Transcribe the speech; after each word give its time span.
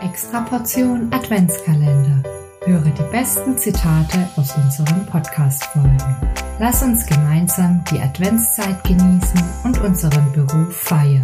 Extra 0.00 0.40
Portion 0.42 1.08
Adventskalender. 1.12 2.22
Höre 2.64 2.90
die 2.90 3.12
besten 3.12 3.56
Zitate 3.56 4.28
aus 4.36 4.54
unseren 4.56 5.06
Podcast-Folgen. 5.06 6.16
Lass 6.58 6.82
uns 6.82 7.06
gemeinsam 7.06 7.84
die 7.90 8.00
Adventszeit 8.00 8.82
genießen 8.84 9.42
und 9.64 9.80
unseren 9.82 10.32
Beruf 10.32 10.74
feiern. 10.74 11.22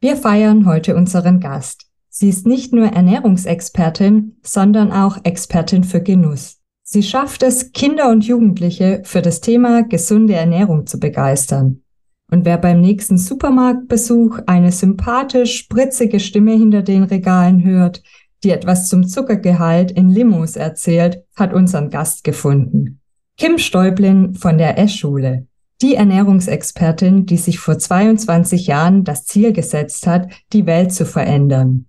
Wir 0.00 0.16
feiern 0.16 0.66
heute 0.66 0.96
unseren 0.96 1.40
Gast. 1.40 1.86
Sie 2.08 2.28
ist 2.28 2.46
nicht 2.46 2.72
nur 2.72 2.86
Ernährungsexpertin, 2.86 4.38
sondern 4.42 4.92
auch 4.92 5.18
Expertin 5.24 5.84
für 5.84 6.02
Genuss. 6.02 6.58
Sie 6.82 7.02
schafft 7.02 7.42
es, 7.42 7.72
Kinder 7.72 8.10
und 8.10 8.24
Jugendliche 8.24 9.02
für 9.04 9.20
das 9.20 9.40
Thema 9.40 9.82
gesunde 9.82 10.34
Ernährung 10.34 10.86
zu 10.86 10.98
begeistern. 10.98 11.82
Und 12.30 12.44
wer 12.44 12.58
beim 12.58 12.80
nächsten 12.80 13.18
Supermarktbesuch 13.18 14.40
eine 14.46 14.72
sympathisch 14.72 15.58
spritzige 15.58 16.18
Stimme 16.18 16.52
hinter 16.52 16.82
den 16.82 17.04
Regalen 17.04 17.62
hört, 17.64 18.02
die 18.42 18.50
etwas 18.50 18.88
zum 18.88 19.06
Zuckergehalt 19.06 19.90
in 19.90 20.10
Limos 20.10 20.56
erzählt, 20.56 21.22
hat 21.36 21.52
unseren 21.52 21.90
Gast 21.90 22.24
gefunden. 22.24 23.00
Kim 23.36 23.58
Stäublin 23.58 24.34
von 24.34 24.58
der 24.58 24.78
Eschule, 24.78 25.46
die 25.82 25.94
Ernährungsexpertin, 25.94 27.26
die 27.26 27.36
sich 27.36 27.58
vor 27.58 27.78
22 27.78 28.66
Jahren 28.66 29.04
das 29.04 29.24
Ziel 29.24 29.52
gesetzt 29.52 30.06
hat, 30.06 30.30
die 30.52 30.66
Welt 30.66 30.92
zu 30.92 31.04
verändern. 31.04 31.86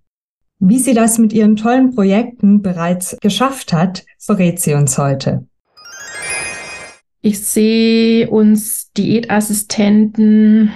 Wie 0.60 0.80
sie 0.80 0.94
das 0.94 1.20
mit 1.20 1.34
ihren 1.34 1.55
tollen 1.55 1.94
Projekten 1.94 2.62
bereits 2.62 3.16
geschafft 3.22 3.74
hat, 3.74 4.04
verrät 4.18 4.60
sie 4.60 4.74
uns 4.74 4.98
heute. 4.98 5.48
Ich 7.27 7.41
sehe 7.41 8.30
uns 8.30 8.94
Diätassistenten, 8.94 10.72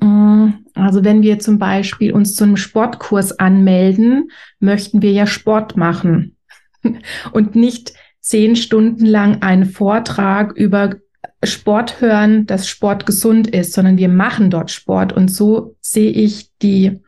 äh, 0.00 0.48
also 0.74 1.04
wenn 1.04 1.22
wir 1.22 1.38
zum 1.38 1.60
Beispiel 1.60 2.12
uns 2.12 2.34
zu 2.34 2.42
einem 2.42 2.56
Sportkurs 2.56 3.38
anmelden, 3.38 4.32
möchten 4.58 5.02
wir 5.02 5.12
ja 5.12 5.24
Sport 5.24 5.76
machen 5.76 6.36
und 7.32 7.54
nicht 7.54 7.92
zehn 8.18 8.56
Stunden 8.56 9.06
lang 9.06 9.42
einen 9.42 9.66
Vortrag 9.66 10.56
über 10.56 10.96
Sport 11.44 12.00
hören, 12.00 12.46
dass 12.46 12.68
Sport 12.68 13.06
gesund 13.06 13.46
ist, 13.46 13.72
sondern 13.72 13.98
wir 13.98 14.08
machen 14.08 14.50
dort 14.50 14.72
Sport. 14.72 15.12
Und 15.12 15.28
so 15.28 15.76
sehe 15.80 16.10
ich 16.10 16.50
die 16.60 16.98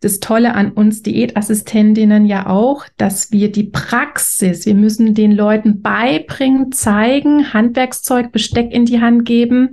das 0.00 0.20
Tolle 0.20 0.54
an 0.54 0.72
uns 0.72 1.02
Diätassistentinnen 1.02 2.26
ja 2.26 2.46
auch, 2.46 2.86
dass 2.96 3.32
wir 3.32 3.50
die 3.50 3.64
Praxis, 3.64 4.66
wir 4.66 4.74
müssen 4.74 5.14
den 5.14 5.32
Leuten 5.32 5.82
beibringen, 5.82 6.72
zeigen, 6.72 7.52
Handwerkszeug, 7.52 8.32
Besteck 8.32 8.72
in 8.72 8.84
die 8.84 9.00
Hand 9.00 9.24
geben. 9.24 9.70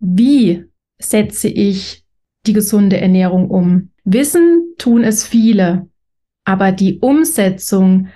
Wie 0.00 0.64
setze 0.98 1.48
ich 1.48 2.04
die 2.46 2.52
gesunde 2.52 3.00
Ernährung 3.00 3.50
um? 3.50 3.90
Wissen 4.04 4.74
tun 4.78 5.04
es 5.04 5.26
viele, 5.26 5.88
aber 6.44 6.72
die 6.72 6.98
Umsetzung, 6.98 8.08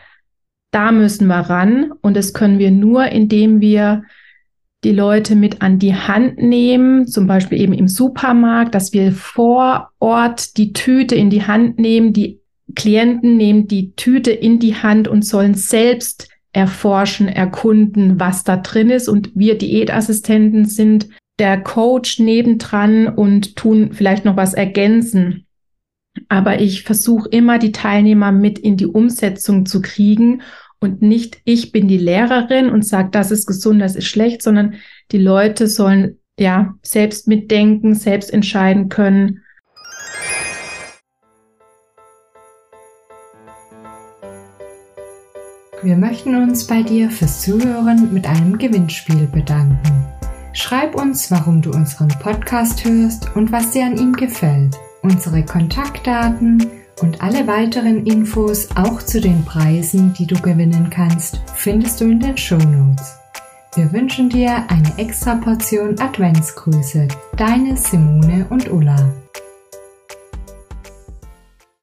da 0.71 0.93
müssen 0.93 1.27
wir 1.27 1.41
ran 1.41 1.93
und 2.03 2.17
das 2.17 2.33
können 2.33 2.59
wir 2.59 2.71
nur, 2.71 3.07
indem 3.07 3.61
wir 3.61 4.03
die 4.87 4.92
Leute 4.92 5.34
mit 5.34 5.62
an 5.62 5.81
die 5.81 5.97
Hand 5.97 6.39
nehmen, 6.39 7.09
zum 7.09 7.27
Beispiel 7.27 7.61
eben 7.61 7.73
im 7.73 7.89
Supermarkt, 7.89 8.73
dass 8.73 8.93
wir 8.93 9.11
vor 9.11 9.91
Ort 9.98 10.56
die 10.56 10.73
Tüte 10.73 11.17
in 11.17 11.28
die 11.28 11.43
Hand 11.43 11.81
nehmen, 11.81 12.12
die 12.12 12.41
Klienten 12.77 13.37
nehmen 13.37 13.67
die 13.67 13.97
Tüte 13.97 14.31
in 14.31 14.61
die 14.61 14.77
Hand 14.77 15.09
und 15.09 15.25
sollen 15.25 15.55
selbst 15.55 16.28
erforschen, 16.53 17.27
erkunden, 17.27 18.20
was 18.20 18.45
da 18.45 18.59
drin 18.59 18.91
ist. 18.91 19.09
Und 19.09 19.33
wir 19.34 19.59
Diätassistenten 19.59 20.67
sind 20.67 21.09
der 21.41 21.61
Coach 21.61 22.21
nebendran 22.21 23.09
und 23.09 23.56
tun 23.56 23.91
vielleicht 23.93 24.25
noch 24.25 24.37
was 24.37 24.55
ergänzen. 24.55 25.47
Aber 26.28 26.61
ich 26.61 26.84
versuche 26.84 27.28
immer, 27.28 27.59
die 27.59 27.73
Teilnehmer 27.73 28.31
mit 28.31 28.59
in 28.59 28.77
die 28.77 28.87
Umsetzung 28.87 29.67
zu 29.67 29.83
kriegen 29.83 30.43
und 30.81 31.03
nicht 31.03 31.39
ich 31.45 31.73
bin 31.73 31.89
die 31.89 31.99
Lehrerin 31.99 32.71
und 32.71 32.87
sage, 32.87 33.09
das 33.11 33.31
ist 33.31 33.47
gesund, 33.47 33.81
das 33.81 33.97
ist 33.97 34.06
schlecht, 34.06 34.43
sondern 34.43 34.75
die 35.12 35.19
Leute 35.19 35.67
sollen 35.67 36.19
ja 36.39 36.75
selbst 36.83 37.28
mitdenken, 37.28 37.95
selbst 37.95 38.33
entscheiden 38.33 38.89
können. 38.89 39.43
Wir 45.83 45.97
möchten 45.97 46.34
uns 46.34 46.67
bei 46.67 46.83
dir 46.83 47.11
fürs 47.11 47.43
Zuhören 47.43 48.12
mit 48.12 48.27
einem 48.27 48.59
Gewinnspiel 48.59 49.29
bedanken. 49.33 50.06
Schreib 50.53 50.95
uns, 50.95 51.31
warum 51.31 51.61
du 51.61 51.71
unseren 51.71 52.09
Podcast 52.09 52.84
hörst 52.84 53.37
und 53.37 53.53
was 53.53 53.73
dir 53.73 53.84
an 53.84 53.99
ihm 53.99 54.15
gefällt. 54.15 54.75
Unsere 55.03 55.45
Kontaktdaten 55.45 56.67
und 57.01 57.23
alle 57.23 57.47
weiteren 57.47 58.07
Infos 58.07 58.69
auch 58.75 59.03
zu 59.03 59.21
den 59.21 59.45
Preisen, 59.45 60.15
die 60.15 60.27
du 60.27 60.41
gewinnen 60.41 60.91
kannst, 60.91 61.41
findest 61.55 62.01
du 62.01 62.07
in 62.07 62.21
den 62.21 62.37
Show 62.37 62.57
Notes. 62.57 63.17
Wir 63.75 63.93
wünschen 63.93 64.31
dir 64.31 64.65
eine 64.69 64.97
extra 64.97 65.35
Portion 65.35 65.99
Adventsgrüße. 65.99 67.09
Deine 67.37 67.77
Simone 67.77 68.47
und 68.49 68.71
Ulla. 68.71 69.12